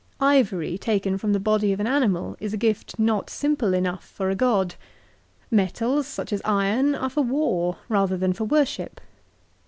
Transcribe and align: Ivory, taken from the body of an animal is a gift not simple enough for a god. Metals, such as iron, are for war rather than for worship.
Ivory, 0.19 0.79
taken 0.79 1.19
from 1.19 1.31
the 1.31 1.39
body 1.39 1.71
of 1.71 1.79
an 1.79 1.85
animal 1.85 2.35
is 2.39 2.55
a 2.55 2.57
gift 2.57 2.97
not 2.97 3.29
simple 3.29 3.71
enough 3.75 4.03
for 4.03 4.31
a 4.31 4.35
god. 4.35 4.73
Metals, 5.51 6.07
such 6.07 6.33
as 6.33 6.41
iron, 6.43 6.95
are 6.95 7.11
for 7.11 7.21
war 7.21 7.77
rather 7.87 8.17
than 8.17 8.33
for 8.33 8.45
worship. 8.45 8.99